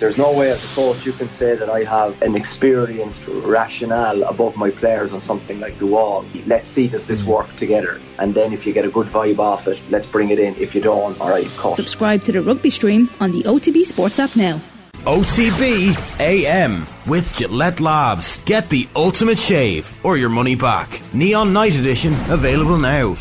There's 0.00 0.16
no 0.16 0.32
way 0.32 0.50
as 0.50 0.64
a 0.64 0.74
coach 0.74 1.04
you 1.04 1.12
can 1.12 1.28
say 1.28 1.54
that 1.54 1.68
I 1.68 1.84
have 1.84 2.22
an 2.22 2.34
experienced 2.34 3.22
rationale 3.26 4.22
above 4.22 4.56
my 4.56 4.70
players 4.70 5.12
on 5.12 5.20
something 5.20 5.60
like 5.60 5.76
the 5.76 5.84
wall. 5.84 6.24
Let's 6.46 6.68
see 6.68 6.88
does 6.88 7.04
this 7.04 7.20
mm. 7.20 7.26
work 7.26 7.54
together, 7.56 8.00
and 8.18 8.34
then 8.34 8.54
if 8.54 8.66
you 8.66 8.72
get 8.72 8.86
a 8.86 8.88
good 8.88 9.08
vibe 9.08 9.38
off 9.38 9.68
it, 9.68 9.78
let's 9.90 10.06
bring 10.06 10.30
it 10.30 10.38
in. 10.38 10.56
If 10.56 10.74
you 10.74 10.80
don't, 10.80 11.20
all 11.20 11.28
right, 11.28 11.46
cut. 11.58 11.76
Subscribe 11.76 12.24
to 12.24 12.32
the 12.32 12.40
rugby 12.40 12.70
stream 12.70 13.10
on 13.20 13.30
the 13.30 13.42
OTB 13.42 13.84
Sports 13.84 14.18
app 14.18 14.34
now. 14.36 14.58
OTB 15.04 15.94
AM 16.18 16.86
with 17.06 17.36
Gillette 17.36 17.80
Labs. 17.80 18.38
Get 18.46 18.70
the 18.70 18.88
ultimate 18.96 19.38
shave 19.38 19.92
or 20.02 20.16
your 20.16 20.30
money 20.30 20.54
back. 20.54 21.02
Neon 21.12 21.52
Night 21.52 21.74
Edition 21.74 22.14
available 22.30 22.78
now. 22.78 23.18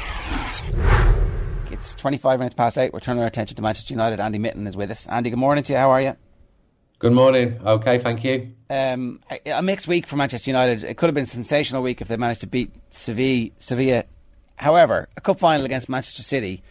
It's 1.71 1.93
25 1.95 2.39
minutes 2.39 2.55
past 2.55 2.77
eight. 2.77 2.93
We're 2.93 3.01
turning 3.01 3.21
our 3.21 3.27
attention 3.27 3.57
to 3.57 3.61
Manchester 3.61 3.93
United. 3.93 4.21
Andy 4.21 4.39
Mitten 4.39 4.65
is 4.65 4.77
with 4.77 4.91
us. 4.91 5.07
Andy, 5.07 5.29
good 5.29 5.39
morning 5.39 5.65
to 5.65 5.73
you. 5.73 5.77
How 5.77 5.91
are 5.91 6.01
you? 6.01 6.15
Good 6.99 7.13
morning. 7.13 7.59
Okay, 7.65 7.97
thank 7.97 8.23
you. 8.23 8.53
Um, 8.69 9.21
a, 9.45 9.61
mixed 9.63 9.87
week 9.87 10.05
for 10.05 10.15
Manchester 10.15 10.51
United. 10.51 10.83
It 10.83 10.97
could 10.97 11.07
have 11.07 11.15
been 11.15 11.23
a 11.23 11.27
sensational 11.27 11.81
week 11.81 12.01
if 12.01 12.07
they 12.07 12.17
managed 12.17 12.41
to 12.41 12.47
beat 12.47 12.71
Sevilla. 12.91 13.49
Sevilla. 13.59 14.03
However, 14.57 15.07
a 15.15 15.21
cup 15.21 15.39
final 15.39 15.65
against 15.65 15.89
Manchester 15.89 16.23
City 16.23 16.61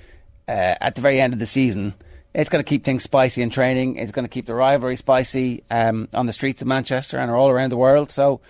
uh, 0.46 0.74
at 0.80 0.94
the 0.94 1.00
very 1.00 1.20
end 1.20 1.32
of 1.32 1.38
the 1.38 1.46
season 1.46 1.94
it's 2.34 2.50
going 2.50 2.62
to 2.62 2.68
keep 2.68 2.84
things 2.84 3.02
spicy 3.02 3.42
in 3.42 3.50
training. 3.50 3.96
It's 3.96 4.12
going 4.12 4.24
to 4.24 4.28
keep 4.28 4.46
the 4.46 4.54
rivalry 4.54 4.96
spicy 4.96 5.64
um, 5.70 6.08
on 6.12 6.26
the 6.26 6.32
streets 6.32 6.62
of 6.62 6.68
Manchester 6.68 7.18
and 7.18 7.30
all 7.30 7.48
around 7.48 7.72
the 7.72 7.76
world. 7.76 8.10
So, 8.10 8.40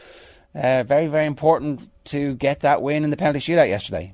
uh, 0.54 0.82
very, 0.82 1.06
very 1.06 1.26
important 1.26 1.88
to 2.06 2.34
get 2.34 2.60
that 2.60 2.82
win 2.82 3.04
in 3.04 3.10
the 3.10 3.16
penalty 3.16 3.40
shootout 3.40 3.68
yesterday. 3.68 4.12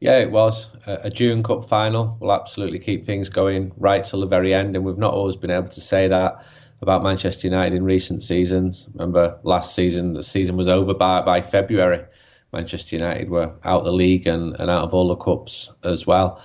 Yeah, 0.00 0.18
it 0.18 0.30
was 0.30 0.66
a 0.86 1.10
June 1.10 1.42
Cup 1.42 1.68
final. 1.68 2.16
Will 2.20 2.32
absolutely 2.32 2.78
keep 2.78 3.04
things 3.04 3.28
going 3.28 3.72
right 3.76 4.02
till 4.02 4.20
the 4.20 4.26
very 4.26 4.54
end, 4.54 4.74
and 4.74 4.82
we've 4.84 4.96
not 4.96 5.12
always 5.12 5.36
been 5.36 5.50
able 5.50 5.68
to 5.68 5.80
say 5.80 6.08
that 6.08 6.42
about 6.80 7.02
Manchester 7.02 7.46
United 7.46 7.76
in 7.76 7.84
recent 7.84 8.22
seasons. 8.22 8.88
Remember 8.94 9.38
last 9.42 9.74
season, 9.74 10.14
the 10.14 10.22
season 10.22 10.56
was 10.56 10.68
over 10.68 10.94
by 10.94 11.20
by 11.20 11.42
February. 11.42 12.06
Manchester 12.50 12.96
United 12.96 13.28
were 13.28 13.52
out 13.62 13.80
of 13.80 13.84
the 13.84 13.92
league 13.92 14.26
and, 14.26 14.58
and 14.58 14.70
out 14.70 14.84
of 14.84 14.94
all 14.94 15.08
the 15.08 15.16
cups 15.16 15.70
as 15.84 16.06
well. 16.06 16.42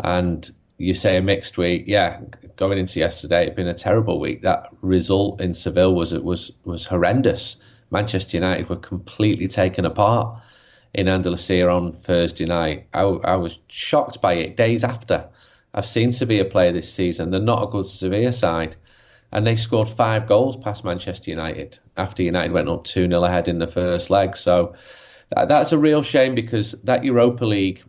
And 0.00 0.50
you 0.76 0.92
say 0.92 1.16
a 1.16 1.22
mixed 1.22 1.56
week. 1.56 1.84
Yeah, 1.86 2.20
going 2.56 2.76
into 2.76 2.98
yesterday, 2.98 3.42
it'd 3.42 3.54
been 3.54 3.68
a 3.68 3.74
terrible 3.74 4.18
week. 4.18 4.42
That 4.42 4.68
result 4.82 5.40
in 5.40 5.54
Seville 5.54 5.94
was 5.94 6.12
was 6.12 6.50
was 6.64 6.84
horrendous. 6.84 7.54
Manchester 7.92 8.38
United 8.38 8.68
were 8.68 8.76
completely 8.76 9.46
taken 9.46 9.84
apart 9.84 10.42
in 10.96 11.08
Andalusia 11.08 11.68
on 11.68 11.92
Thursday 11.92 12.46
night. 12.46 12.86
I, 12.94 13.02
I 13.02 13.36
was 13.36 13.58
shocked 13.68 14.22
by 14.22 14.32
it 14.32 14.56
days 14.56 14.82
after. 14.82 15.28
I've 15.74 15.84
seen 15.84 16.10
Sevilla 16.10 16.46
play 16.46 16.72
this 16.72 16.90
season. 16.90 17.30
They're 17.30 17.40
not 17.40 17.64
a 17.64 17.70
good 17.70 17.86
Sevilla 17.86 18.32
side. 18.32 18.76
And 19.30 19.46
they 19.46 19.56
scored 19.56 19.90
five 19.90 20.26
goals 20.26 20.56
past 20.56 20.84
Manchester 20.84 21.30
United 21.30 21.78
after 21.98 22.22
United 22.22 22.52
went 22.52 22.70
up 22.70 22.84
2 22.84 23.08
0 23.08 23.22
ahead 23.22 23.46
in 23.46 23.58
the 23.58 23.66
first 23.66 24.08
leg. 24.08 24.38
So 24.38 24.74
that, 25.34 25.48
that's 25.48 25.72
a 25.72 25.78
real 25.78 26.02
shame 26.02 26.34
because 26.34 26.72
that 26.84 27.04
Europa 27.04 27.44
League 27.44 27.82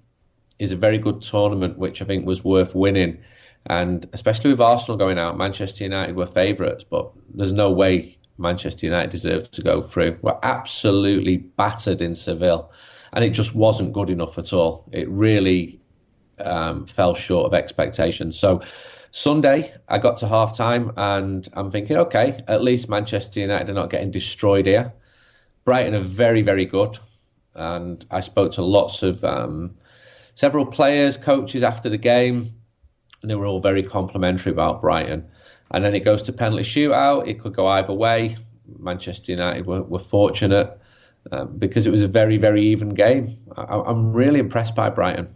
is 0.59 0.73
a 0.73 0.75
very 0.75 0.97
good 0.97 1.21
tournament, 1.21 1.77
which 1.77 2.01
I 2.01 2.05
think 2.05 2.25
was 2.25 2.43
worth 2.43 2.75
winning. 2.75 3.19
And 3.65 4.05
especially 4.11 4.49
with 4.49 4.59
Arsenal 4.59 4.97
going 4.97 5.17
out, 5.17 5.37
Manchester 5.37 5.85
United 5.85 6.17
were 6.17 6.25
favourites, 6.25 6.83
but 6.83 7.11
there's 7.33 7.53
no 7.53 7.71
way 7.71 8.17
Manchester 8.37 8.85
United 8.85 9.11
deserved 9.11 9.53
to 9.53 9.61
go 9.61 9.81
through. 9.81 10.17
We're 10.21 10.39
absolutely 10.43 11.37
battered 11.37 12.01
in 12.01 12.15
Seville, 12.15 12.71
and 13.13 13.23
it 13.23 13.31
just 13.31 13.55
wasn't 13.55 13.93
good 13.93 14.09
enough 14.09 14.37
at 14.37 14.53
all. 14.53 14.87
It 14.91 15.09
really 15.09 15.79
um, 16.39 16.85
fell 16.85 17.15
short 17.15 17.45
of 17.45 17.53
expectations. 17.53 18.37
So 18.37 18.61
Sunday, 19.11 19.73
I 19.87 19.97
got 19.97 20.17
to 20.17 20.27
half 20.27 20.55
time, 20.55 20.91
and 20.97 21.47
I'm 21.53 21.71
thinking, 21.71 21.97
okay, 21.97 22.39
at 22.47 22.61
least 22.61 22.89
Manchester 22.89 23.39
United 23.39 23.69
are 23.69 23.73
not 23.73 23.89
getting 23.89 24.11
destroyed 24.11 24.65
here. 24.65 24.93
Brighton 25.65 25.95
are 25.95 26.03
very, 26.03 26.41
very 26.41 26.65
good, 26.65 26.99
and 27.55 28.03
I 28.11 28.19
spoke 28.19 28.53
to 28.53 28.63
lots 28.63 29.03
of 29.03 29.23
um, 29.23 29.75
several 30.35 30.65
players, 30.65 31.17
coaches 31.17 31.63
after 31.63 31.89
the 31.89 31.97
game, 31.97 32.53
and 33.21 33.31
they 33.31 33.35
were 33.35 33.45
all 33.45 33.59
very 33.59 33.83
complimentary 33.83 34.51
about 34.51 34.81
Brighton. 34.81 35.27
And 35.71 35.83
then 35.83 35.95
it 35.95 36.01
goes 36.01 36.23
to 36.23 36.33
penalty 36.33 36.63
shootout. 36.63 37.27
It 37.27 37.41
could 37.41 37.53
go 37.53 37.67
either 37.67 37.93
way. 37.93 38.37
Manchester 38.79 39.31
United 39.31 39.65
were, 39.65 39.81
were 39.81 39.99
fortunate 39.99 40.76
um, 41.31 41.57
because 41.57 41.87
it 41.87 41.91
was 41.91 42.03
a 42.03 42.07
very, 42.07 42.37
very 42.37 42.67
even 42.67 42.89
game. 42.89 43.37
I, 43.55 43.89
am 43.89 44.13
really 44.13 44.39
impressed 44.39 44.75
by 44.75 44.89
Brighton. 44.89 45.35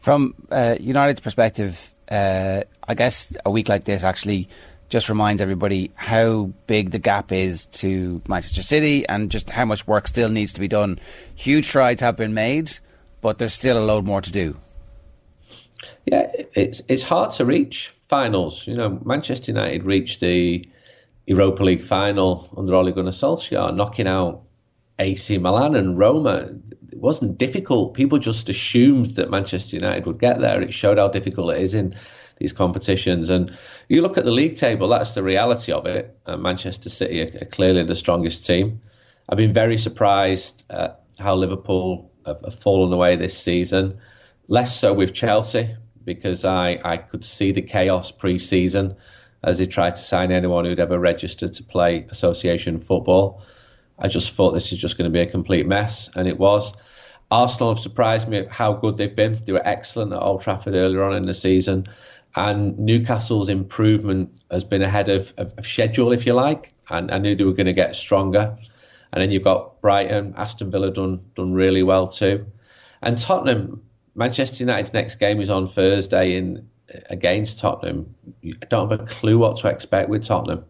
From 0.00 0.34
uh, 0.50 0.76
United's 0.80 1.20
perspective, 1.20 1.94
uh, 2.10 2.62
I 2.86 2.94
guess 2.94 3.34
a 3.44 3.50
week 3.50 3.68
like 3.68 3.84
this 3.84 4.04
actually 4.04 4.48
just 4.90 5.08
reminds 5.08 5.40
everybody 5.40 5.90
how 5.94 6.52
big 6.66 6.90
the 6.90 6.98
gap 6.98 7.32
is 7.32 7.66
to 7.66 8.20
Manchester 8.28 8.62
City 8.62 9.08
and 9.08 9.30
just 9.30 9.48
how 9.48 9.64
much 9.64 9.86
work 9.86 10.06
still 10.06 10.28
needs 10.28 10.52
to 10.52 10.60
be 10.60 10.68
done. 10.68 10.98
Huge 11.34 11.66
strides 11.66 12.02
have 12.02 12.16
been 12.16 12.34
made 12.34 12.70
but 13.24 13.38
there's 13.38 13.54
still 13.54 13.78
a 13.78 13.86
load 13.86 14.04
more 14.04 14.20
to 14.20 14.30
do. 14.30 14.54
Yeah, 16.04 16.30
it's 16.52 16.82
it's 16.88 17.02
hard 17.02 17.30
to 17.32 17.46
reach 17.46 17.90
finals. 18.06 18.66
You 18.66 18.76
know, 18.76 19.00
Manchester 19.02 19.50
United 19.50 19.84
reached 19.84 20.20
the 20.20 20.62
Europa 21.26 21.64
League 21.64 21.82
final 21.82 22.48
under 22.56 22.74
Ole 22.74 22.92
Gunnar 22.92 23.10
Solskjaer, 23.10 23.74
knocking 23.74 24.06
out 24.06 24.42
AC 24.98 25.38
Milan 25.38 25.74
and 25.74 25.98
Roma. 25.98 26.50
It 26.92 26.98
wasn't 26.98 27.38
difficult. 27.38 27.94
People 27.94 28.18
just 28.18 28.48
assumed 28.48 29.06
that 29.16 29.30
Manchester 29.30 29.76
United 29.76 30.06
would 30.06 30.18
get 30.18 30.38
there. 30.38 30.60
It 30.60 30.74
showed 30.74 30.98
how 30.98 31.08
difficult 31.08 31.54
it 31.54 31.62
is 31.62 31.74
in 31.74 31.96
these 32.38 32.52
competitions. 32.52 33.30
And 33.30 33.56
you 33.88 34.02
look 34.02 34.18
at 34.18 34.24
the 34.24 34.30
league 34.30 34.56
table, 34.56 34.88
that's 34.88 35.14
the 35.14 35.22
reality 35.22 35.72
of 35.72 35.86
it. 35.86 36.16
Uh, 36.26 36.36
Manchester 36.36 36.90
City 36.90 37.22
are, 37.22 37.42
are, 37.42 37.46
clearly 37.46 37.84
the 37.84 37.94
strongest 37.94 38.46
team. 38.46 38.82
I've 39.28 39.38
been 39.38 39.52
very 39.52 39.78
surprised 39.78 40.64
at 40.68 41.00
how 41.18 41.36
Liverpool 41.36 42.12
have, 42.26 42.40
have 42.42 42.58
fallen 42.58 42.92
away 42.92 43.16
this 43.16 43.36
season. 43.36 43.98
Less 44.46 44.78
so 44.78 44.92
with 44.92 45.14
Chelsea 45.14 45.74
because 46.04 46.44
I, 46.44 46.78
I 46.84 46.98
could 46.98 47.24
see 47.24 47.52
the 47.52 47.62
chaos 47.62 48.10
pre-season 48.10 48.96
as 49.44 49.58
they 49.58 49.66
tried 49.66 49.94
to 49.96 50.02
sign 50.02 50.32
anyone 50.32 50.64
who'd 50.64 50.80
ever 50.80 50.98
registered 50.98 51.52
to 51.52 51.62
play 51.62 52.06
association 52.08 52.80
football. 52.80 53.42
I 53.98 54.08
just 54.08 54.32
thought 54.32 54.52
this 54.52 54.72
is 54.72 54.78
just 54.78 54.96
going 54.98 55.10
to 55.10 55.12
be 55.12 55.20
a 55.20 55.30
complete 55.30 55.66
mess, 55.66 56.10
and 56.16 56.26
it 56.26 56.38
was. 56.38 56.72
Arsenal 57.30 57.74
have 57.74 57.82
surprised 57.82 58.28
me 58.28 58.46
how 58.50 58.72
good 58.72 58.96
they've 58.96 59.14
been. 59.14 59.40
They 59.44 59.52
were 59.52 59.66
excellent 59.66 60.12
at 60.12 60.20
Old 60.20 60.40
Trafford 60.40 60.74
earlier 60.74 61.04
on 61.04 61.14
in 61.14 61.26
the 61.26 61.34
season, 61.34 61.86
and 62.34 62.78
Newcastle's 62.78 63.48
improvement 63.48 64.40
has 64.50 64.64
been 64.64 64.82
ahead 64.82 65.08
of, 65.10 65.32
of, 65.36 65.54
of 65.58 65.66
schedule, 65.66 66.12
if 66.12 66.26
you 66.26 66.32
like. 66.32 66.72
And 66.88 67.10
I 67.10 67.18
knew 67.18 67.36
they 67.36 67.44
were 67.44 67.52
going 67.52 67.66
to 67.66 67.72
get 67.72 67.94
stronger. 67.94 68.56
And 69.12 69.22
then 69.22 69.30
you've 69.30 69.44
got 69.44 69.80
Brighton, 69.80 70.34
Aston 70.36 70.70
Villa 70.70 70.90
done 70.90 71.20
done 71.36 71.52
really 71.52 71.82
well 71.82 72.08
too, 72.08 72.46
and 73.02 73.18
Tottenham. 73.18 73.82
Manchester 74.16 74.62
United's 74.62 74.92
next 74.92 75.16
game 75.16 75.40
is 75.40 75.50
on 75.50 75.66
Thursday 75.66 76.36
in 76.36 76.68
against 77.10 77.58
Tottenham. 77.58 78.14
I 78.44 78.66
don't 78.68 78.90
have 78.90 79.00
a 79.00 79.04
clue 79.04 79.38
what 79.38 79.58
to 79.58 79.68
expect 79.68 80.08
with 80.08 80.24
Tottenham. 80.24 80.64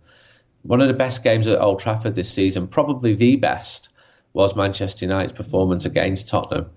One 0.62 0.80
of 0.80 0.88
the 0.88 0.94
best 0.94 1.22
games 1.22 1.46
at 1.46 1.60
Old 1.60 1.80
Trafford 1.80 2.14
this 2.14 2.30
season, 2.30 2.68
probably 2.68 3.14
the 3.14 3.36
best, 3.36 3.90
was 4.32 4.56
Manchester 4.56 5.04
United's 5.04 5.32
performance 5.32 5.84
against 5.84 6.28
Tottenham. 6.28 6.70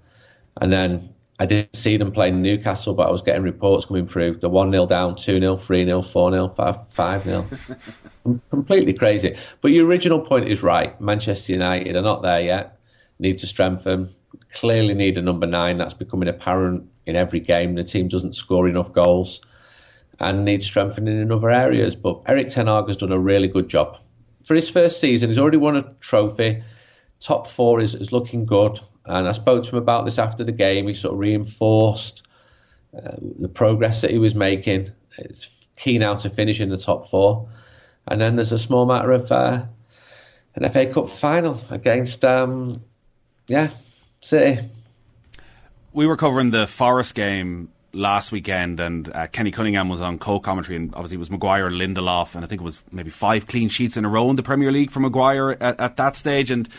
And 0.60 0.72
then 0.72 1.14
I 1.40 1.46
didn't 1.46 1.76
see 1.76 1.98
them 1.98 2.12
playing 2.12 2.42
Newcastle, 2.42 2.94
but 2.94 3.08
I 3.08 3.12
was 3.12 3.22
getting 3.22 3.44
reports 3.44 3.86
coming 3.86 4.08
through. 4.08 4.38
The 4.38 4.50
1 4.50 4.72
0 4.72 4.88
down, 4.88 5.16
2 5.16 5.40
0, 5.40 5.58
3 5.58 5.86
0, 5.86 6.02
4 6.02 6.32
0, 6.32 6.86
5 6.90 7.24
0. 7.24 7.48
Completely 8.50 8.94
crazy. 8.94 9.38
But 9.62 9.72
your 9.72 9.86
original 9.86 10.20
point 10.20 10.50
is 10.50 10.64
right. 10.64 11.00
Manchester 11.00 11.54
United 11.54 11.96
are 11.96 12.02
not 12.02 12.24
there 12.24 12.42
yet. 12.42 12.80
Need 13.20 13.40
to 13.40 13.48
strengthen. 13.48 14.14
Clearly 14.54 14.94
need 14.94 15.18
a 15.18 15.22
number 15.22 15.46
nine. 15.46 15.78
That's 15.78 15.94
becoming 15.94 16.28
apparent 16.28 16.90
in 17.08 17.16
every 17.16 17.40
game. 17.40 17.76
The 17.76 17.84
team 17.84 18.08
doesn't 18.10 18.36
score 18.36 18.68
enough 18.68 18.94
goals 18.94 19.42
and 20.20 20.46
needs 20.46 20.66
strengthening 20.66 21.22
in 21.22 21.32
other 21.32 21.50
areas. 21.50 21.96
But 21.96 22.22
Erik 22.28 22.50
Ten 22.50 22.68
Hag 22.68 22.88
has 22.88 22.98
done 22.98 23.12
a 23.12 23.20
really 23.20 23.48
good 23.48 23.70
job. 23.70 23.98
For 24.44 24.56
his 24.56 24.70
first 24.70 25.00
season, 25.00 25.30
he's 25.30 25.40
already 25.40 25.58
won 25.58 25.78
a 25.78 25.94
trophy. 26.00 26.64
Top 27.20 27.48
four 27.48 27.80
is, 27.82 27.96
is 27.96 28.12
looking 28.12 28.46
good. 28.46 28.80
And 29.06 29.28
I 29.28 29.32
spoke 29.32 29.64
to 29.64 29.70
him 29.70 29.78
about 29.78 30.06
this 30.06 30.20
after 30.20 30.44
the 30.44 30.52
game. 30.52 30.88
He 30.88 30.94
sort 30.94 31.14
of 31.14 31.20
reinforced 31.20 32.28
uh, 32.96 33.16
the 33.40 33.50
progress 33.50 34.02
that 34.02 34.12
he 34.12 34.18
was 34.18 34.36
making. 34.36 34.92
It's 35.18 35.50
key 35.78 35.98
now 35.98 36.16
to 36.16 36.30
finish 36.30 36.60
in 36.60 36.70
the 36.70 36.78
top 36.78 37.10
four. 37.10 37.50
And 38.08 38.20
then 38.20 38.36
there's 38.36 38.52
a 38.52 38.60
small 38.60 38.86
matter 38.86 39.12
of 39.12 39.32
uh, 39.32 39.66
an 40.56 40.70
FA 40.70 40.88
Cup 40.88 41.10
final 41.10 41.62
against, 41.70 42.26
um, 42.26 42.84
yeah, 43.48 43.70
City. 44.22 44.70
We 45.98 46.06
were 46.06 46.16
covering 46.16 46.52
the 46.52 46.68
Forest 46.68 47.16
game 47.16 47.72
last 47.92 48.32
weekend, 48.32 48.80
and 48.80 49.12
uh, 49.16 49.26
Kenny 49.26 49.50
Cunningham 49.50 49.90
was 49.90 50.00
on 50.00 50.20
co-commentary, 50.20 50.76
and 50.76 50.94
obviously 50.94 51.16
it 51.16 51.20
was 51.22 51.32
Maguire, 51.32 51.66
and 51.66 51.76
Lindelof, 51.76 52.36
and 52.36 52.46
I 52.46 52.48
think 52.48 52.62
it 52.62 52.64
was 52.64 52.84
maybe 52.92 53.10
five 53.10 53.48
clean 53.48 53.68
sheets 53.68 53.98
in 53.98 54.06
a 54.06 54.08
row 54.08 54.30
in 54.30 54.36
the 54.36 54.44
Premier 54.44 54.72
League 54.72 54.92
for 54.92 55.00
Maguire 55.00 55.58
at, 55.60 55.80
at 55.80 55.98
that 55.98 56.16
stage. 56.16 56.52
And 56.52 56.70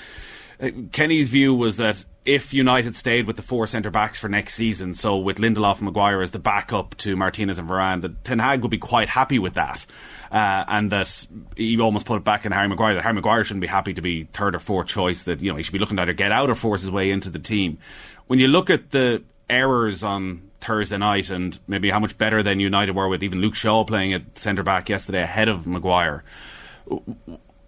Kenny's 0.93 1.29
view 1.29 1.55
was 1.55 1.77
that 1.77 2.05
if 2.25 2.53
United 2.53 2.97
stayed 2.97 3.27
with 3.27 3.37
the 3.37 3.43
four 3.43 3.67
centre 3.67 3.91
backs 3.91 4.19
for 4.19 4.29
next 4.29 4.55
season, 4.55 4.93
so 4.95 5.17
with 5.17 5.39
Lindelof 5.39 5.77
and 5.77 5.85
Maguire 5.85 6.21
as 6.21 6.33
the 6.33 6.39
backup 6.39 6.97
to 6.99 7.17
Martinez 7.17 7.59
and 7.59 7.69
Varane, 7.69 8.03
that 8.03 8.25
Ten 8.25 8.39
Hag 8.39 8.63
would 8.63 8.71
be 8.71 8.79
quite 8.79 9.09
happy 9.09 9.39
with 9.39 9.55
that. 9.55 9.87
Uh, 10.31 10.65
and 10.69 10.93
that 10.93 11.27
he 11.57 11.81
almost 11.81 12.05
put 12.05 12.17
it 12.17 12.25
back 12.25 12.45
in 12.45 12.53
Harry 12.53 12.69
Maguire 12.69 12.95
that 12.95 13.03
Harry 13.03 13.15
Maguire 13.15 13.45
shouldn't 13.45 13.63
be 13.63 13.67
happy 13.67 13.95
to 13.95 14.03
be 14.03 14.25
third 14.25 14.55
or 14.55 14.59
fourth 14.59 14.89
choice, 14.89 15.23
that 15.23 15.41
you 15.41 15.51
know 15.51 15.57
he 15.57 15.63
should 15.63 15.73
be 15.73 15.79
looking 15.79 15.97
to 15.97 16.03
either 16.03 16.13
get 16.13 16.33
out 16.33 16.51
or 16.51 16.55
force 16.55 16.83
his 16.83 16.91
way 16.91 17.11
into 17.11 17.31
the 17.31 17.39
team. 17.39 17.79
When 18.27 18.39
you 18.39 18.49
look 18.49 18.69
at 18.69 18.91
the 18.91 19.23
errors 19.49 20.03
on 20.03 20.51
Thursday 20.61 20.99
night 20.99 21.31
and 21.31 21.59
maybe 21.67 21.89
how 21.89 22.01
much 22.01 22.19
better 22.19 22.43
than 22.43 22.61
United 22.61 22.95
were 22.95 23.09
with 23.09 23.23
even 23.23 23.41
Luke 23.41 23.55
Shaw 23.55 23.85
playing 23.85 24.13
at 24.13 24.37
centre 24.37 24.63
back 24.63 24.89
yesterday 24.89 25.23
ahead 25.23 25.49
of 25.49 25.67
Maguire 25.67 26.25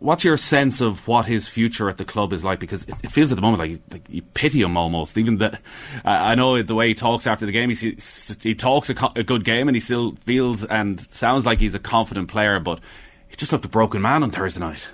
what's 0.00 0.24
your 0.24 0.36
sense 0.36 0.80
of 0.80 1.06
what 1.06 1.26
his 1.26 1.48
future 1.48 1.88
at 1.88 1.98
the 1.98 2.04
club 2.04 2.32
is 2.32 2.42
like? 2.42 2.58
Because 2.58 2.84
it, 2.84 3.12
feels 3.12 3.30
at 3.30 3.36
the 3.36 3.42
moment 3.42 3.60
like, 3.60 3.80
like, 3.92 4.08
you 4.08 4.22
pity 4.22 4.62
him 4.62 4.76
almost. 4.76 5.16
Even 5.16 5.40
uh, 5.40 5.56
I 6.04 6.34
know 6.34 6.60
the 6.62 6.74
way 6.74 6.88
he 6.88 6.94
talks 6.94 7.26
after 7.26 7.46
the 7.46 7.52
game. 7.52 7.70
He 7.70 7.96
he 8.42 8.54
talks 8.54 8.90
a, 8.90 8.94
co- 8.94 9.12
a, 9.14 9.22
good 9.22 9.44
game, 9.44 9.68
and 9.68 9.76
he 9.76 9.80
still 9.80 10.16
feels 10.16 10.64
and 10.64 11.00
sounds 11.12 11.46
like 11.46 11.60
he's 11.60 11.74
a 11.74 11.78
confident 11.78 12.28
player. 12.28 12.58
But 12.58 12.80
he 13.28 13.36
just 13.36 13.52
looked 13.52 13.64
a 13.64 13.68
broken 13.68 14.02
man 14.02 14.22
on 14.22 14.30
Thursday 14.30 14.60
night. 14.60 14.88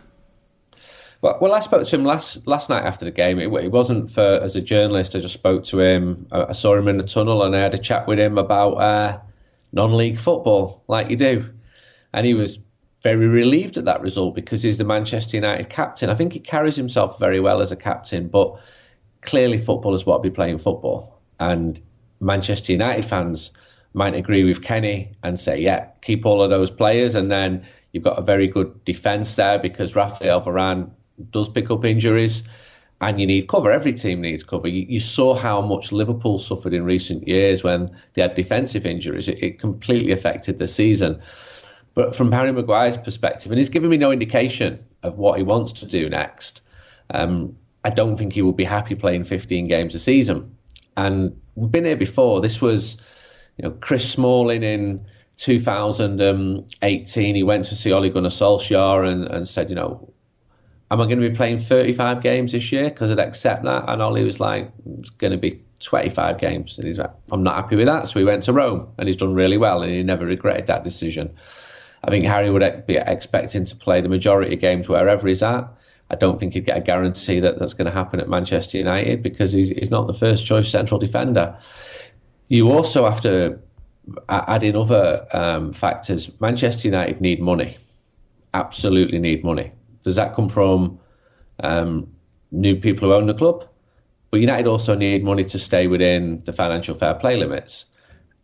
Well, 1.23 1.39
well, 1.41 1.55
I 1.55 1.61
spoke 1.61 1.87
to 1.87 1.97
him 1.97 2.05
last 2.05 2.47
last 2.47 2.69
night 2.69 2.85
after 2.85 3.05
the 3.05 3.11
game. 3.11 3.39
It, 3.39 3.53
it 3.65 3.73
wasn't 3.73 4.11
for 4.11 4.21
as 4.21 4.57
a 4.57 4.61
journalist. 4.61 5.17
I 5.17 5.21
just 5.21 5.35
spoke 5.35 5.65
to 5.65 5.81
him. 5.81 6.27
I, 6.31 6.47
I, 6.47 6.53
saw 6.53 6.77
him 6.77 6.89
in 6.89 6.99
the 6.99 7.05
tunnel, 7.05 7.43
and 7.43 7.57
I 7.57 7.61
had 7.61 7.75
a 7.75 7.79
chat 7.79 8.07
with 8.07 8.19
him 8.19 8.37
about 8.39 8.73
uh, 8.75 9.21
non-league 9.73 10.19
football, 10.19 10.83
like 10.89 11.11
you 11.11 11.17
do. 11.17 11.51
And 12.13 12.27
he 12.27 12.35
was 12.35 12.59
very 13.15 13.29
relieved 13.29 13.77
at 13.77 13.85
that 13.85 14.01
result 14.01 14.35
because 14.35 14.65
he's 14.65 14.79
the 14.79 14.85
Manchester 14.85 15.37
United 15.37 15.69
captain. 15.69 16.11
I 16.11 16.17
think 16.17 16.33
he 16.33 16.41
carries 16.41 16.75
himself 16.75 17.21
very 17.21 17.39
well 17.39 17.61
as 17.61 17.71
a 17.71 17.77
captain, 17.77 18.27
but 18.27 18.59
clearly 19.23 19.59
football 19.59 19.77
footballers 19.77 20.07
want 20.07 20.25
to 20.25 20.31
be 20.31 20.35
playing 20.35 20.59
football. 20.59 21.21
And 21.39 21.81
Manchester 22.19 22.73
United 22.73 23.05
fans 23.05 23.53
might 23.95 24.15
agree 24.15 24.43
with 24.43 24.61
Kenny 24.61 25.13
and 25.23 25.39
say, 25.39 25.61
yeah, 25.61 25.91
keep 26.03 26.27
all 26.27 26.43
of 26.43 26.51
those 26.51 26.69
players. 26.69 27.15
And 27.15 27.31
then 27.31 27.65
you've 27.93 28.03
got 28.03 28.19
a 28.19 28.23
very 28.23 28.49
good 28.49 28.85
defence 28.85 29.37
there 29.37 29.61
because 29.61 29.95
Rafael 29.95 30.41
Varane 30.41 30.91
does 31.31 31.49
pick 31.49 31.71
up 31.71 31.85
injuries 31.85 32.43
and 33.01 33.21
you 33.21 33.27
need 33.29 33.47
cover. 33.47 33.71
Every 33.71 33.95
team 33.95 34.21
needs 34.21 34.43
cover. 34.43 34.67
You, 34.67 34.85
you, 34.89 35.01
saw 35.01 35.35
how 35.35 35.61
much 35.61 35.93
Liverpool 35.93 36.41
suffered 36.41 36.75
in 36.75 36.85
recent 36.85 37.29
years 37.29 37.63
when 37.63 37.97
they 38.15 38.23
had 38.23 38.35
defensive 38.35 38.85
injuries. 38.85 39.29
It, 39.29 39.43
it 39.43 39.61
completely 39.61 40.11
affected 40.13 40.59
the 40.59 40.67
season. 40.67 41.23
But 41.97 42.15
from 42.15 42.31
Harry 42.31 42.53
Maguire's 42.53 42.99
perspective, 42.99 43.51
and 43.51 43.59
he's 43.59 43.71
given 43.71 43.89
me 43.89 43.97
no 43.97 44.13
indication 44.13 44.85
of 45.03 45.17
what 45.17 45.39
he 45.39 45.43
wants 45.43 45.73
to 45.81 45.87
do 45.87 46.11
next, 46.11 46.61
um, 47.09 47.57
I 47.83 47.89
don't 47.89 48.19
think 48.19 48.35
he 48.35 48.43
will 48.43 48.53
be 48.53 48.65
happy 48.65 48.95
playing 48.95 49.25
15 49.25 49.67
games 49.67 49.95
a 49.95 49.99
season. 49.99 50.57
And 50.95 51.41
we've 51.55 51.71
been 51.71 51.87
here 51.87 51.97
before. 51.97 52.43
This 52.43 52.61
was, 52.61 52.99
you 53.57 53.63
know, 53.63 53.71
Chris 53.71 54.11
Smalling 54.11 54.63
in 54.63 55.07
2018. 55.39 57.35
He 57.35 57.43
went 57.43 57.65
to 57.67 57.75
see 57.75 57.93
Ole 57.93 58.11
Gunnar 58.11 58.29
Solskjaer 58.29 59.09
and, 59.09 59.25
and 59.25 59.49
said, 59.49 59.71
you 59.71 59.75
know, 59.75 60.13
am 60.91 61.01
I 61.01 61.05
going 61.05 61.23
to 61.23 61.31
be 61.31 61.35
playing 61.35 61.61
35 61.61 62.23
games 62.23 62.53
this 62.53 62.73
year? 62.73 62.91
Because 62.91 63.11
I'd 63.11 63.21
accept 63.21 63.65
that. 63.65 63.89
And 63.89 64.03
Ole 64.03 64.23
was 64.23 64.39
like, 64.39 64.71
it's 64.99 65.09
going 65.09 65.33
to 65.33 65.39
be 65.39 65.63
25 65.81 66.39
games. 66.41 66.77
And 66.77 66.87
he's 66.87 66.99
like, 66.99 67.13
I'm 67.33 67.43
not 67.43 67.55
happy 67.55 67.77
with 67.77 67.87
that. 67.87 68.07
So 68.09 68.19
he 68.19 68.27
went 68.27 68.43
to 68.43 68.53
Rome 68.53 68.89
and 68.99 69.09
he's 69.09 69.17
done 69.17 69.33
really 69.33 69.57
well 69.57 69.81
and 69.81 69.91
he 69.91 70.03
never 70.03 70.27
regretted 70.27 70.67
that 70.67 70.85
decision. 70.85 71.35
I 72.07 72.11
think 72.11 72.25
Harry 72.25 72.51
would 72.51 72.87
be 72.87 72.97
expecting 72.97 73.65
to 73.65 73.77
play 73.77 74.01
the 74.01 74.09
majority 74.09 74.55
of 74.55 74.61
games 74.61 74.89
wherever 74.89 75.27
he's 75.27 75.43
at. 75.43 75.69
I 76.09 76.15
don't 76.15 76.39
think 76.39 76.55
he'd 76.55 76.65
get 76.65 76.77
a 76.77 76.81
guarantee 76.81 77.41
that 77.41 77.59
that's 77.59 77.75
going 77.75 77.87
to 77.87 77.93
happen 77.93 78.21
at 78.21 78.29
Manchester 78.29 78.79
United 78.79 79.25
because 79.25 79.53
he's, 79.53 79.71
he's 79.71 79.91
not 79.91 80.07
the 80.07 80.15
first 80.15 80.47
choice 80.47 80.71
central 80.71 81.01
defender. 81.01 81.59
You 82.47 82.71
also 82.71 83.05
have 83.07 83.23
to 83.23 83.59
add 84.29 84.63
in 84.63 84.77
other 84.77 85.27
um, 85.33 85.73
factors. 85.73 86.31
Manchester 86.41 86.87
United 86.87 87.21
need 87.21 87.43
money, 87.43 87.77
absolutely 88.55 89.19
need 89.19 89.43
money. 89.43 89.73
Does 90.05 90.15
that 90.15 90.37
come 90.37 90.49
from 90.49 91.01
um, 91.59 92.15
new 92.53 92.77
people 92.77 93.09
who 93.09 93.15
own 93.15 93.27
the 93.27 93.35
club? 93.35 93.69
But 94.31 94.41
United 94.41 94.69
also 94.69 94.95
need 94.95 95.25
money 95.25 95.45
to 95.47 95.59
stay 95.59 95.89
within 95.89 96.45
the 96.45 96.53
financial 96.53 96.95
fair 96.95 97.15
play 97.15 97.37
limits. 97.37 97.87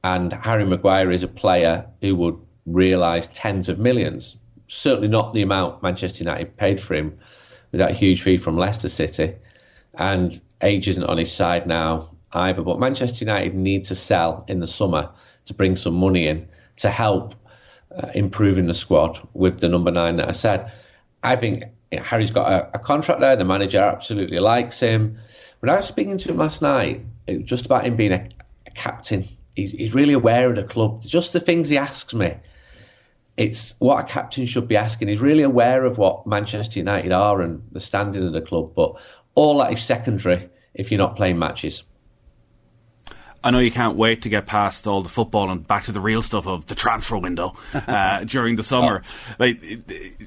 And 0.03 0.33
Harry 0.33 0.65
Maguire 0.65 1.13
is 1.13 1.23
a 1.23 1.29
player 1.29 1.87
who 2.01 2.17
would 2.17 2.39
realise 2.67 3.29
tens 3.33 3.69
of 3.69 3.79
millions. 3.79 4.37
Certainly 4.67 5.09
not 5.09 5.35
the 5.35 5.43
amount 5.43 5.83
Manchester 5.83 6.25
United 6.25 6.57
paid 6.57 6.81
for 6.81 6.95
him 6.95 7.19
with 7.71 7.81
that 7.81 7.93
huge 7.93 8.23
fee 8.23 8.37
from 8.37 8.57
Leicester 8.57 8.89
City. 8.89 9.35
And 9.95 10.41
age 10.61 10.89
isn't 10.89 11.05
on 11.05 11.19
his 11.19 11.33
side 11.33 11.67
now 11.67 12.11
either. 12.33 12.63
But 12.63 12.81
Manchester 12.81 13.25
United 13.25 13.55
need 13.55 13.85
to 13.87 13.95
sell 13.95 14.45
in 14.49 14.61
the 14.61 14.67
summer 14.67 15.11
to 15.47 15.55
bring 15.55 15.77
some 15.77 15.95
money 15.95 16.29
in 16.29 16.49
to 16.77 16.91
help 16.91 17.35
uh, 17.95 18.09
improving 18.15 18.67
the 18.67 18.75
squad 18.75 19.21
with 19.35 19.61
the 19.61 19.69
number 19.69 19.91
nine 19.91 20.17
that 20.17 20.29
I 20.29 20.33
said. 20.33 20.73
I 21.23 21.37
think 21.37 21.65
Harry's 21.93 22.31
got 22.31 22.51
a, 22.51 22.77
a, 22.77 22.79
contract 22.79 23.21
there. 23.21 23.37
The 23.37 23.45
manager 23.45 23.81
absolutely 23.81 24.39
likes 24.39 24.81
him. 24.81 25.19
When 25.61 25.71
I 25.71 25.77
was 25.77 25.87
speaking 25.87 26.19
to 26.19 26.31
him 26.31 26.39
last 26.39 26.63
night, 26.63 27.05
it 27.27 27.39
was 27.39 27.47
just 27.47 27.67
about 27.67 27.85
him 27.85 27.97
being 27.97 28.13
a, 28.13 28.29
a 28.67 28.71
captain. 28.71 29.29
He's 29.55 29.93
really 29.93 30.15
aware 30.15 30.49
of 30.49 30.57
the 30.57 30.65
club. 30.65 31.03
Just 31.03 31.35
the 31.35 31.41
things 31.41 31.69
he 31.69 31.77
asks 31.77 32.15
me 32.15 32.35
it's 33.37 33.75
what 33.79 34.05
a 34.05 34.07
captain 34.07 34.47
should 34.47 34.69
be 34.69 34.77
asking. 34.77 35.09
He's 35.09 35.21
really 35.21 35.43
aware 35.43 35.85
of 35.85 35.99
what 35.99 36.27
Manchester 36.27 36.79
United 36.79 37.13
are 37.13 37.41
and 37.41 37.63
the 37.73 37.81
standing 37.81 38.27
of 38.27 38.33
the 38.33 38.41
club, 38.41 38.75
but 38.75 38.97
all 39.35 39.59
that 39.59 39.73
is 39.73 39.83
secondary 39.83 40.51
if 40.75 40.91
you're 40.91 40.99
not 40.99 41.17
playing 41.17 41.39
matches. 41.39 41.83
I 43.45 43.51
know 43.51 43.59
you 43.59 43.73
can't 43.73 43.97
wait 43.97 44.23
to 44.23 44.29
get 44.29 44.47
past 44.47 44.87
all 44.87 45.03
the 45.03 45.09
football 45.09 45.51
and 45.51 45.67
back 45.67 45.85
to 45.85 45.93
the 45.93 46.01
real 46.01 46.23
stuff 46.23 46.47
of 46.47 46.67
the 46.67 46.75
transfer 46.75 47.17
window 47.17 47.57
uh, 47.75 48.25
during 48.25 48.57
the 48.57 48.63
summer. 48.63 49.03
Oh. 49.05 49.35
Like, 49.39 49.63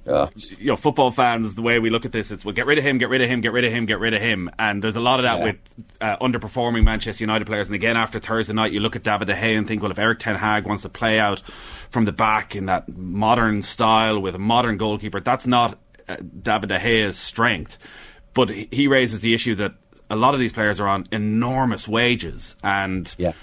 oh. 0.05 0.29
you 0.35 0.67
know, 0.67 0.75
football 0.75 1.11
fans, 1.11 1.55
the 1.55 1.61
way 1.61 1.79
we 1.79 1.89
look 1.89 2.05
at 2.05 2.11
this, 2.11 2.31
it's 2.31 2.43
well, 2.43 2.53
get 2.53 2.65
rid 2.65 2.77
of 2.77 2.83
him, 2.83 2.97
get 2.97 3.09
rid 3.09 3.21
of 3.21 3.29
him, 3.29 3.41
get 3.41 3.53
rid 3.53 3.63
of 3.63 3.71
him, 3.71 3.85
get 3.85 3.99
rid 3.99 4.13
of 4.13 4.21
him. 4.21 4.49
And 4.59 4.83
there's 4.83 4.97
a 4.97 5.01
lot 5.01 5.19
of 5.19 5.23
that 5.23 5.39
yeah. 5.39 5.43
with 5.45 5.55
uh, 6.01 6.17
underperforming 6.17 6.83
Manchester 6.83 7.23
United 7.23 7.45
players. 7.45 7.67
And 7.67 7.75
again, 7.75 7.95
after 7.95 8.19
Thursday 8.19 8.53
night, 8.53 8.73
you 8.73 8.81
look 8.81 8.95
at 8.95 9.03
David 9.03 9.27
De 9.27 9.33
Gea 9.33 9.57
and 9.57 9.67
think, 9.67 9.81
well, 9.81 9.91
if 9.91 9.99
Erik 9.99 10.19
Ten 10.19 10.35
Hag 10.35 10.65
wants 10.65 10.83
to 10.83 10.89
play 10.89 11.17
out 11.19 11.41
from 11.89 12.05
the 12.05 12.11
back 12.11 12.55
in 12.55 12.65
that 12.65 12.89
modern 12.89 13.61
style 13.61 14.19
with 14.19 14.35
a 14.35 14.39
modern 14.39 14.77
goalkeeper, 14.77 15.21
that's 15.21 15.47
not 15.47 15.79
uh, 16.09 16.17
David 16.17 16.69
De 16.69 16.79
Gea's 16.79 17.17
strength. 17.17 17.77
But 18.33 18.49
he 18.49 18.89
raises 18.89 19.21
the 19.21 19.33
issue 19.33 19.55
that 19.55 19.75
a 20.09 20.15
lot 20.15 20.33
of 20.33 20.39
these 20.39 20.53
players 20.53 20.79
are 20.79 20.87
on 20.87 21.07
enormous 21.11 21.87
wages, 21.87 22.55
and 22.63 23.13
yeah. 23.17 23.33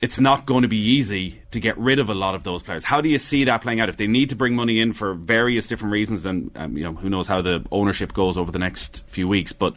it's 0.00 0.18
not 0.20 0.46
going 0.46 0.62
to 0.62 0.68
be 0.68 0.78
easy 0.78 1.42
to 1.50 1.60
get 1.60 1.76
rid 1.78 1.98
of 1.98 2.10
a 2.10 2.14
lot 2.14 2.34
of 2.34 2.44
those 2.44 2.62
players. 2.62 2.84
How 2.84 3.00
do 3.00 3.08
you 3.08 3.18
see 3.18 3.44
that 3.44 3.62
playing 3.62 3.80
out? 3.80 3.88
If 3.88 3.96
they 3.96 4.06
need 4.06 4.28
to 4.30 4.36
bring 4.36 4.54
money 4.54 4.80
in 4.80 4.92
for 4.92 5.14
various 5.14 5.66
different 5.66 5.92
reasons, 5.92 6.26
and 6.26 6.50
um, 6.56 6.76
you 6.76 6.84
know 6.84 6.92
who 6.92 7.08
knows 7.08 7.28
how 7.28 7.40
the 7.40 7.64
ownership 7.70 8.12
goes 8.12 8.36
over 8.36 8.52
the 8.52 8.58
next 8.58 9.04
few 9.06 9.26
weeks, 9.26 9.52
but 9.52 9.74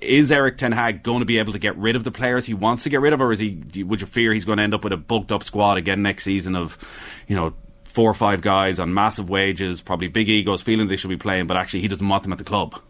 is 0.00 0.30
Erik 0.32 0.58
Ten 0.58 0.72
Hag 0.72 1.02
going 1.02 1.20
to 1.20 1.26
be 1.26 1.38
able 1.38 1.52
to 1.52 1.58
get 1.58 1.76
rid 1.76 1.96
of 1.96 2.04
the 2.04 2.12
players 2.12 2.46
he 2.46 2.54
wants 2.54 2.84
to 2.84 2.90
get 2.90 3.00
rid 3.00 3.12
of, 3.12 3.20
or 3.20 3.32
is 3.32 3.40
he? 3.40 3.82
Would 3.82 4.00
you 4.00 4.06
fear 4.06 4.32
he's 4.32 4.44
going 4.44 4.58
to 4.58 4.64
end 4.64 4.74
up 4.74 4.84
with 4.84 4.92
a 4.92 4.96
bulked 4.96 5.32
up 5.32 5.42
squad 5.42 5.76
again 5.76 6.02
next 6.02 6.24
season 6.24 6.54
of, 6.54 6.78
you 7.26 7.36
know, 7.36 7.54
four 7.84 8.08
or 8.08 8.14
five 8.14 8.40
guys 8.40 8.78
on 8.78 8.94
massive 8.94 9.28
wages, 9.28 9.82
probably 9.82 10.08
big 10.08 10.28
egos, 10.28 10.62
feeling 10.62 10.88
they 10.88 10.96
should 10.96 11.10
be 11.10 11.16
playing, 11.16 11.46
but 11.46 11.56
actually 11.56 11.80
he 11.80 11.88
doesn't 11.88 12.08
want 12.08 12.22
them 12.22 12.32
at 12.32 12.38
the 12.38 12.44
club. 12.44 12.80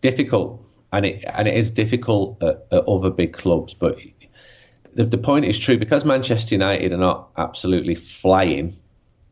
Difficult 0.00 0.64
and 0.92 1.06
it 1.06 1.24
and 1.26 1.48
it 1.48 1.56
is 1.56 1.70
difficult 1.70 2.42
at, 2.42 2.66
at 2.72 2.84
other 2.88 3.10
big 3.10 3.32
clubs. 3.32 3.74
But 3.74 3.98
the, 4.94 5.04
the 5.04 5.18
point 5.18 5.44
is 5.44 5.58
true 5.58 5.78
because 5.78 6.04
Manchester 6.04 6.54
United 6.54 6.92
are 6.92 6.98
not 6.98 7.30
absolutely 7.36 7.94
flying. 7.94 8.76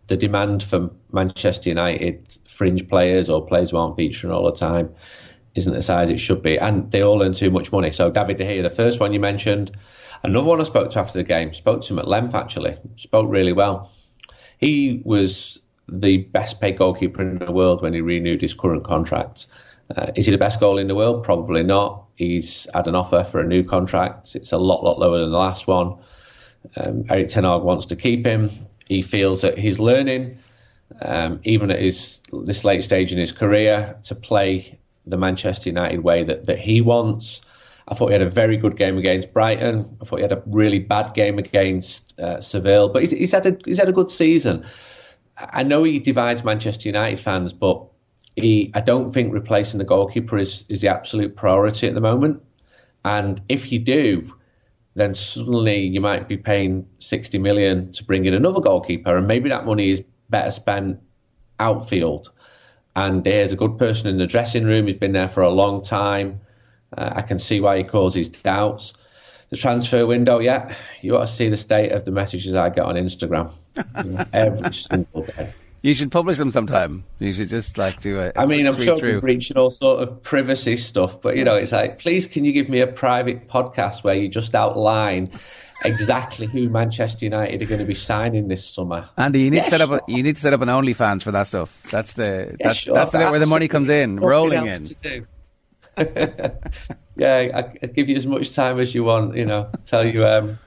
The 0.06 0.16
demand 0.16 0.62
for 0.62 0.90
Manchester 1.12 1.68
United 1.68 2.38
fringe 2.46 2.88
players 2.88 3.28
or 3.28 3.44
players 3.44 3.70
who 3.70 3.76
aren't 3.76 3.96
featuring 3.96 4.32
all 4.32 4.44
the 4.44 4.52
time 4.52 4.94
isn't 5.54 5.74
the 5.74 5.82
size 5.82 6.10
it 6.10 6.20
should 6.20 6.42
be, 6.42 6.58
and 6.58 6.90
they 6.92 7.02
all 7.02 7.22
earn 7.22 7.32
too 7.32 7.50
much 7.50 7.72
money. 7.72 7.90
So 7.90 8.10
David 8.10 8.38
De 8.38 8.44
Gea, 8.44 8.62
the 8.62 8.70
first 8.70 9.00
one 9.00 9.12
you 9.12 9.20
mentioned, 9.20 9.72
another 10.22 10.46
one 10.46 10.60
I 10.60 10.64
spoke 10.64 10.90
to 10.92 11.00
after 11.00 11.18
the 11.18 11.24
game, 11.24 11.52
spoke 11.52 11.82
to 11.82 11.92
him 11.92 11.98
at 11.98 12.08
length 12.08 12.34
actually, 12.34 12.78
spoke 12.96 13.28
really 13.28 13.52
well. 13.52 13.90
He 14.58 15.02
was 15.04 15.60
the 15.88 16.18
best 16.18 16.60
paid 16.60 16.78
goalkeeper 16.78 17.22
in 17.22 17.38
the 17.38 17.52
world 17.52 17.82
when 17.82 17.94
he 17.94 18.00
renewed 18.00 18.42
his 18.42 18.54
current 18.54 18.84
contract. 18.84 19.46
Uh, 19.94 20.12
is 20.14 20.26
he 20.26 20.32
the 20.32 20.38
best 20.38 20.60
goal 20.60 20.78
in 20.78 20.86
the 20.86 20.94
world? 20.94 21.24
Probably 21.24 21.62
not. 21.62 22.04
He's 22.16 22.66
had 22.74 22.86
an 22.86 22.94
offer 22.94 23.24
for 23.24 23.40
a 23.40 23.46
new 23.46 23.64
contract. 23.64 24.34
It's 24.34 24.52
a 24.52 24.58
lot, 24.58 24.84
lot 24.84 24.98
lower 24.98 25.20
than 25.20 25.30
the 25.30 25.38
last 25.38 25.66
one. 25.66 25.96
Um, 26.76 27.04
Erik 27.08 27.28
Ten 27.28 27.44
Hag 27.44 27.62
wants 27.62 27.86
to 27.86 27.96
keep 27.96 28.26
him. 28.26 28.50
He 28.86 29.02
feels 29.02 29.42
that 29.42 29.56
he's 29.56 29.78
learning, 29.78 30.38
um, 31.00 31.40
even 31.44 31.70
at 31.70 31.80
his 31.80 32.20
this 32.32 32.64
late 32.64 32.84
stage 32.84 33.12
in 33.12 33.18
his 33.18 33.32
career, 33.32 33.98
to 34.04 34.14
play 34.14 34.78
the 35.06 35.16
Manchester 35.16 35.70
United 35.70 36.00
way 36.00 36.24
that, 36.24 36.44
that 36.44 36.58
he 36.58 36.80
wants. 36.80 37.40
I 37.86 37.94
thought 37.94 38.08
he 38.08 38.12
had 38.12 38.22
a 38.22 38.30
very 38.30 38.58
good 38.58 38.76
game 38.76 38.98
against 38.98 39.32
Brighton. 39.32 39.96
I 40.02 40.04
thought 40.04 40.16
he 40.16 40.22
had 40.22 40.32
a 40.32 40.42
really 40.46 40.78
bad 40.78 41.14
game 41.14 41.38
against 41.38 42.18
uh, 42.18 42.40
Seville, 42.40 42.90
but 42.90 43.02
he's, 43.02 43.12
he's 43.12 43.32
had 43.32 43.46
a 43.46 43.56
he's 43.64 43.78
had 43.78 43.88
a 43.88 43.92
good 43.92 44.10
season. 44.10 44.66
I 45.36 45.62
know 45.62 45.84
he 45.84 45.98
divides 45.98 46.44
Manchester 46.44 46.88
United 46.88 47.20
fans, 47.20 47.52
but 47.52 47.86
he, 48.42 48.70
I 48.74 48.80
don't 48.80 49.12
think 49.12 49.32
replacing 49.32 49.78
the 49.78 49.84
goalkeeper 49.84 50.38
is, 50.38 50.64
is 50.68 50.80
the 50.80 50.88
absolute 50.88 51.36
priority 51.36 51.86
at 51.88 51.94
the 51.94 52.00
moment. 52.00 52.42
And 53.04 53.40
if 53.48 53.72
you 53.72 53.78
do, 53.78 54.34
then 54.94 55.14
suddenly 55.14 55.82
you 55.82 56.00
might 56.00 56.28
be 56.28 56.36
paying 56.36 56.88
60 56.98 57.38
million 57.38 57.92
to 57.92 58.04
bring 58.04 58.24
in 58.24 58.34
another 58.34 58.60
goalkeeper, 58.60 59.16
and 59.16 59.26
maybe 59.26 59.50
that 59.50 59.64
money 59.64 59.90
is 59.90 60.02
better 60.28 60.50
spent 60.50 61.00
outfield. 61.60 62.30
And 62.96 63.22
there's 63.22 63.52
a 63.52 63.56
good 63.56 63.78
person 63.78 64.08
in 64.08 64.18
the 64.18 64.26
dressing 64.26 64.64
room. 64.64 64.86
He's 64.86 64.96
been 64.96 65.12
there 65.12 65.28
for 65.28 65.42
a 65.42 65.50
long 65.50 65.82
time. 65.82 66.40
Uh, 66.96 67.12
I 67.16 67.22
can 67.22 67.38
see 67.38 67.60
why 67.60 67.78
he 67.78 67.84
causes 67.84 68.28
doubts. 68.28 68.92
The 69.50 69.56
transfer 69.56 70.04
window, 70.04 70.40
yeah, 70.40 70.74
you 71.00 71.16
ought 71.16 71.26
to 71.26 71.32
see 71.32 71.48
the 71.48 71.56
state 71.56 71.92
of 71.92 72.04
the 72.04 72.10
messages 72.10 72.54
I 72.54 72.68
get 72.70 72.84
on 72.84 72.96
Instagram 72.96 73.52
every 74.32 74.74
single 74.74 75.22
day. 75.22 75.54
You 75.82 75.94
should 75.94 76.10
publish 76.10 76.38
them 76.38 76.50
sometime. 76.50 77.04
You 77.18 77.32
should 77.32 77.48
just 77.48 77.78
like 77.78 78.00
do 78.00 78.18
it. 78.18 78.32
I 78.36 78.46
mean, 78.46 78.66
I'm 78.66 78.80
sure 78.80 78.96
we're 78.96 79.20
breaching 79.20 79.56
all 79.56 79.70
sort 79.70 80.02
of 80.02 80.22
privacy 80.22 80.76
stuff, 80.76 81.22
but 81.22 81.36
you 81.36 81.44
know, 81.44 81.54
it's 81.54 81.72
like, 81.72 81.98
please, 82.00 82.26
can 82.26 82.44
you 82.44 82.52
give 82.52 82.68
me 82.68 82.80
a 82.80 82.86
private 82.86 83.48
podcast 83.48 84.02
where 84.02 84.14
you 84.14 84.28
just 84.28 84.54
outline 84.54 85.30
exactly 85.84 86.46
who 86.46 86.68
Manchester 86.68 87.24
United 87.24 87.62
are 87.62 87.66
going 87.66 87.78
to 87.78 87.86
be 87.86 87.94
signing 87.94 88.48
this 88.48 88.68
summer? 88.68 89.08
Andy, 89.16 89.42
you 89.42 89.50
need 89.50 89.62
to 89.62 89.70
set 89.70 89.80
up. 89.80 89.90
A, 89.90 90.00
you 90.08 90.22
need 90.22 90.34
to 90.34 90.40
set 90.40 90.52
up 90.52 90.60
an 90.62 90.68
OnlyFans 90.68 91.22
for 91.22 91.30
that 91.30 91.46
stuff. 91.46 91.80
That's 91.90 92.14
the 92.14 92.56
yeah, 92.58 92.66
that's 92.66 92.78
sure, 92.80 92.94
that's 92.94 93.12
the 93.12 93.18
bit 93.18 93.30
where 93.30 93.40
the 93.40 93.46
money 93.46 93.68
comes 93.68 93.88
in, 93.88 94.18
rolling 94.18 94.66
in. 94.66 95.26
yeah, 97.16 97.50
I, 97.54 97.72
will 97.80 97.92
give 97.94 98.08
you 98.08 98.16
as 98.16 98.26
much 98.26 98.52
time 98.52 98.80
as 98.80 98.92
you 98.94 99.04
want. 99.04 99.36
You 99.36 99.44
know, 99.44 99.70
tell 99.84 100.04
you 100.04 100.26
um, 100.26 100.58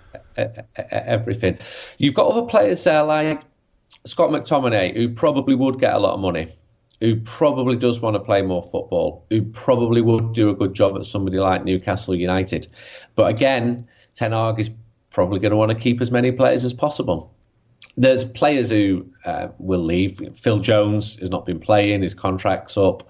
everything. 0.77 1.57
You've 1.97 2.13
got 2.13 2.31
other 2.31 2.47
players 2.47 2.83
there 2.85 3.03
like 3.03 3.41
Scott 4.05 4.31
McTominay, 4.31 4.95
who 4.95 5.09
probably 5.09 5.55
would 5.55 5.79
get 5.79 5.93
a 5.93 5.99
lot 5.99 6.13
of 6.13 6.19
money, 6.19 6.55
who 6.99 7.19
probably 7.21 7.75
does 7.75 8.01
want 8.01 8.15
to 8.15 8.19
play 8.19 8.41
more 8.41 8.63
football, 8.63 9.25
who 9.29 9.43
probably 9.43 10.01
would 10.01 10.33
do 10.33 10.49
a 10.49 10.55
good 10.55 10.73
job 10.73 10.95
at 10.97 11.05
somebody 11.05 11.37
like 11.37 11.63
Newcastle 11.63 12.15
United. 12.15 12.67
But 13.15 13.29
again, 13.29 13.87
Ten 14.15 14.31
Hag 14.31 14.59
is 14.59 14.69
probably 15.11 15.39
going 15.39 15.51
to 15.51 15.57
want 15.57 15.71
to 15.71 15.77
keep 15.77 16.01
as 16.01 16.11
many 16.11 16.31
players 16.31 16.63
as 16.65 16.73
possible. 16.73 17.33
There's 17.97 18.23
players 18.23 18.69
who 18.69 19.07
uh, 19.25 19.49
will 19.57 19.83
leave. 19.83 20.37
Phil 20.37 20.59
Jones 20.59 21.17
has 21.19 21.29
not 21.29 21.45
been 21.45 21.59
playing; 21.59 22.03
his 22.03 22.13
contract's 22.13 22.77
up, 22.77 23.09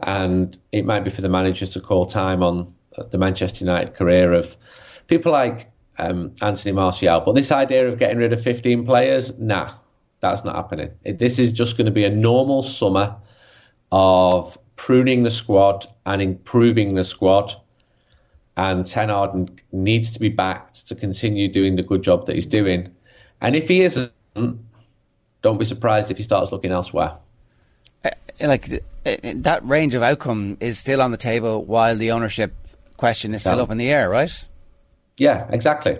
and 0.00 0.58
it 0.72 0.84
might 0.84 1.04
be 1.04 1.10
for 1.10 1.22
the 1.22 1.28
managers 1.28 1.70
to 1.70 1.80
call 1.80 2.06
time 2.06 2.42
on 2.42 2.74
the 3.10 3.18
Manchester 3.18 3.64
United 3.64 3.94
career 3.94 4.32
of 4.32 4.56
people 5.06 5.32
like 5.32 5.70
um, 5.98 6.34
Anthony 6.40 6.72
Martial. 6.72 7.20
But 7.20 7.32
this 7.32 7.52
idea 7.52 7.88
of 7.88 7.98
getting 7.98 8.18
rid 8.18 8.32
of 8.32 8.42
15 8.42 8.84
players, 8.84 9.38
nah, 9.38 9.74
that's 10.20 10.44
not 10.44 10.54
happening. 10.54 10.90
This 11.04 11.38
is 11.38 11.52
just 11.52 11.76
going 11.76 11.86
to 11.86 11.92
be 11.92 12.04
a 12.04 12.10
normal 12.10 12.62
summer 12.62 13.16
of 13.90 14.58
pruning 14.76 15.22
the 15.22 15.30
squad 15.30 15.86
and 16.06 16.22
improving 16.22 16.94
the 16.94 17.04
squad. 17.04 17.54
And 18.56 18.84
Ten 18.84 19.08
Hag 19.08 19.62
needs 19.72 20.12
to 20.12 20.20
be 20.20 20.28
backed 20.28 20.88
to 20.88 20.94
continue 20.94 21.48
doing 21.50 21.76
the 21.76 21.82
good 21.82 22.02
job 22.02 22.26
that 22.26 22.34
he's 22.34 22.46
doing. 22.46 22.94
And 23.40 23.56
if 23.56 23.68
he 23.68 23.80
isn't, 23.82 24.12
don't 25.42 25.58
be 25.58 25.64
surprised 25.64 26.10
if 26.10 26.18
he 26.18 26.22
starts 26.22 26.52
looking 26.52 26.70
elsewhere. 26.70 27.16
Uh, 28.04 28.10
like 28.40 28.70
uh, 29.06 29.16
that 29.36 29.64
range 29.64 29.94
of 29.94 30.02
outcome 30.02 30.58
is 30.60 30.78
still 30.78 31.00
on 31.00 31.10
the 31.10 31.16
table 31.16 31.64
while 31.64 31.96
the 31.96 32.10
ownership 32.10 32.54
question 32.96 33.34
is 33.34 33.40
still 33.42 33.56
yeah. 33.56 33.62
up 33.62 33.70
in 33.70 33.78
the 33.78 33.88
air, 33.88 34.10
right? 34.10 34.48
Yeah, 35.16 35.46
exactly. 35.50 35.98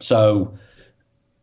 So 0.00 0.58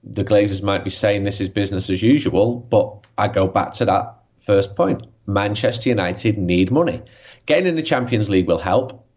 the 0.06 0.24
Glazers 0.24 0.62
might 0.62 0.84
be 0.84 0.92
saying 0.92 1.24
this 1.24 1.42
is 1.42 1.50
business 1.50 1.90
as 1.90 2.02
usual, 2.02 2.56
but 2.56 3.06
I 3.18 3.28
go 3.28 3.48
back 3.48 3.74
to 3.74 3.86
that 3.86 4.16
first 4.40 4.76
point. 4.76 5.08
Manchester 5.26 5.90
United 5.90 6.38
need 6.38 6.72
money. 6.72 7.02
Getting 7.46 7.66
in 7.66 7.76
the 7.76 7.84
Champions 7.84 8.30
League 8.30 8.48
will 8.48 8.60
help, 8.60 9.08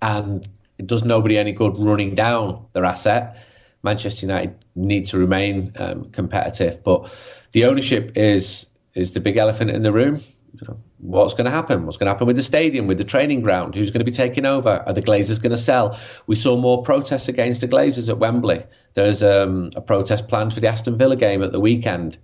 and 0.00 0.48
it 0.78 0.86
does 0.86 1.04
nobody 1.04 1.36
any 1.36 1.52
good 1.52 1.76
running 1.76 2.14
down 2.14 2.66
their 2.72 2.84
asset. 2.84 3.44
Manchester 3.82 4.26
United 4.26 4.56
need 4.76 5.06
to 5.06 5.18
remain 5.18 5.72
um, 5.76 6.10
competitive, 6.10 6.84
but 6.84 7.12
the 7.52 7.64
ownership 7.64 8.12
is 8.16 8.66
is 8.94 9.12
the 9.12 9.20
big 9.20 9.36
elephant 9.36 9.70
in 9.70 9.82
the 9.82 9.92
room. 9.92 10.22
You 10.54 10.68
know, 10.68 10.78
what's 10.98 11.34
going 11.34 11.44
to 11.44 11.50
happen? 11.50 11.86
What's 11.86 11.96
going 11.96 12.06
to 12.06 12.12
happen 12.12 12.26
with 12.26 12.36
the 12.36 12.42
stadium, 12.42 12.86
with 12.86 12.98
the 12.98 13.04
training 13.04 13.42
ground? 13.42 13.74
Who's 13.74 13.90
going 13.90 14.00
to 14.00 14.04
be 14.04 14.12
taking 14.12 14.44
over? 14.44 14.82
Are 14.86 14.92
the 14.92 15.02
Glazers 15.02 15.40
going 15.40 15.50
to 15.50 15.56
sell? 15.56 15.98
We 16.26 16.34
saw 16.34 16.56
more 16.56 16.82
protests 16.82 17.28
against 17.28 17.60
the 17.60 17.68
Glazers 17.68 18.08
at 18.08 18.18
Wembley. 18.18 18.64
There's 18.94 19.22
um, 19.22 19.70
a 19.76 19.80
protest 19.80 20.28
planned 20.28 20.54
for 20.54 20.60
the 20.60 20.68
Aston 20.68 20.98
Villa 20.98 21.16
game 21.16 21.42
at 21.42 21.52
the 21.52 21.60
weekend. 21.60 22.18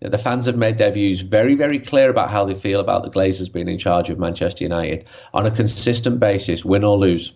The 0.00 0.18
fans 0.18 0.46
have 0.46 0.56
made 0.56 0.78
their 0.78 0.90
views 0.90 1.20
very, 1.20 1.54
very 1.54 1.78
clear 1.78 2.08
about 2.08 2.30
how 2.30 2.46
they 2.46 2.54
feel 2.54 2.80
about 2.80 3.02
the 3.02 3.10
Glazers 3.10 3.52
being 3.52 3.68
in 3.68 3.78
charge 3.78 4.08
of 4.08 4.18
Manchester 4.18 4.64
United 4.64 5.06
on 5.34 5.44
a 5.44 5.50
consistent 5.50 6.20
basis, 6.20 6.64
win 6.64 6.84
or 6.84 6.96
lose. 6.96 7.34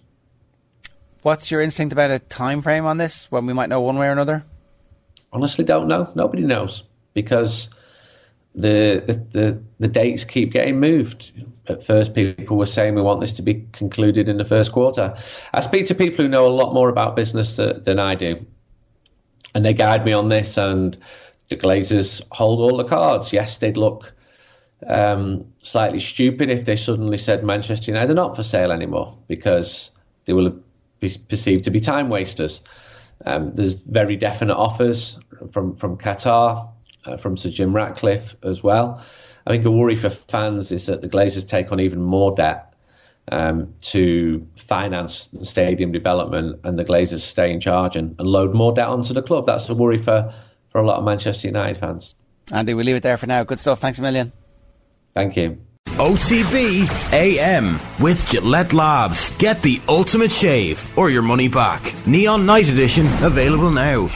What's 1.21 1.50
your 1.50 1.61
instinct 1.61 1.93
about 1.93 2.11
a 2.11 2.19
time 2.19 2.62
frame 2.62 2.87
on 2.87 2.97
this? 2.97 3.31
When 3.31 3.47
we 3.47 3.53
might 3.53 3.69
know 3.69 3.81
one 3.81 3.99
way 3.99 4.09
or 4.09 4.12
another? 4.12 4.45
Honestly, 5.33 5.64
don't 5.64 5.88
know. 5.88 6.11
Nobody 6.14 6.43
knows 6.43 6.85
because 7.12 7.69
the, 8.55 9.03
the, 9.33 9.63
the, 9.81 9.89
dates 9.89 10.25
keep 10.25 10.53
getting 10.53 10.79
moved. 10.79 11.33
At 11.67 11.85
first, 11.85 12.15
people 12.15 12.57
were 12.57 12.67
saying 12.67 12.95
we 12.95 13.03
want 13.03 13.21
this 13.21 13.35
to 13.35 13.43
be 13.43 13.67
concluded 13.73 14.29
in 14.29 14.37
the 14.37 14.45
first 14.45 14.71
quarter. 14.71 15.17
I 15.53 15.61
speak 15.61 15.87
to 15.87 15.95
people 15.95 16.25
who 16.25 16.29
know 16.29 16.47
a 16.47 16.55
lot 16.55 16.73
more 16.73 16.89
about 16.89 17.17
business 17.17 17.57
than 17.57 17.99
I 17.99 18.15
do, 18.15 18.47
and 19.55 19.65
they 19.65 19.73
guide 19.73 20.05
me 20.05 20.13
on 20.13 20.29
this. 20.29 20.57
And 20.57 20.97
the 21.49 21.57
Glazers 21.57 22.23
hold 22.31 22.61
all 22.61 22.77
the 22.77 22.85
cards. 22.85 23.33
Yes, 23.33 23.59
they'd 23.59 23.77
look 23.77 24.13
um, 24.87 25.53
slightly 25.63 26.01
stupid 26.01 26.51
if 26.51 26.65
they 26.65 26.77
suddenly 26.77 27.19
said 27.19 27.43
Manchester 27.45 27.91
United 27.91 28.13
are 28.13 28.15
not 28.15 28.37
for 28.37 28.43
sale 28.43 28.71
anymore 28.71 29.19
because 29.27 29.91
they 30.27 30.33
will 30.33 30.61
be 31.01 31.17
perceived 31.29 31.65
to 31.65 31.71
be 31.71 31.81
time 31.81 32.09
wasters. 32.09 32.61
Um, 33.25 33.55
there's 33.55 33.75
very 33.75 34.17
definite 34.17 34.57
offers 34.57 35.19
from 35.53 35.75
from 35.77 35.97
Qatar 35.97 36.74
uh, 37.05 37.17
from 37.17 37.37
Sir 37.37 37.51
Jim 37.51 37.75
Ratcliffe 37.75 38.37
as 38.43 38.63
well. 38.63 39.03
I 39.47 39.51
think 39.51 39.65
a 39.65 39.71
worry 39.71 39.97
for 39.97 40.11
fans 40.11 40.73
is 40.73 40.87
that 40.87 41.01
the 41.01 41.09
Glazers 41.09 41.47
take 41.47 41.71
on 41.71 41.81
even 41.81 42.01
more 42.01 42.35
debt 42.35 42.75
um, 43.31 43.75
to 43.81 44.47
finance 44.57 45.27
the 45.27 45.45
stadium 45.45 45.93
development, 45.93 46.61
and 46.65 46.79
the 46.79 46.85
Glazers 46.85 47.21
stay 47.21 47.53
in 47.53 47.61
charge 47.61 47.97
and, 47.97 48.15
and, 48.19 48.29
load 48.29 48.55
more 48.55 48.73
debt 48.73 48.89
onto 48.89 49.15
the 49.15 49.23
club. 49.23 49.47
That's 49.47 49.69
a 49.69 49.75
worry 49.75 49.99
for, 49.99 50.33
for 50.71 50.81
a 50.81 50.87
lot 50.87 50.99
of 50.99 51.05
Manchester 51.05 51.49
United 51.49 51.79
fans. 51.79 52.15
Andy, 52.53 52.75
we'll 52.75 52.85
leave 52.85 52.97
it 52.97 53.03
there 53.03 53.17
for 53.17 53.27
now. 53.27 53.45
Good 53.45 53.61
stuff. 53.61 53.81
Thanks 53.81 53.99
a 53.99 54.03
million. 54.03 54.33
Thank 55.15 55.37
you. 55.37 55.59
OTB 55.87 57.13
AM 57.13 57.79
with 58.01 58.29
Gillette 58.29 58.73
Labs. 58.73 59.31
Get 59.33 59.63
the 59.63 59.81
ultimate 59.89 60.33
shave 60.33 60.85
or 60.99 61.09
your 61.09 61.23
money 61.23 61.49
back. 61.49 61.95
Neon 62.07 62.45
Night 62.45 62.69
Edition 62.69 63.07
available 63.23 63.71
now. 63.71 64.11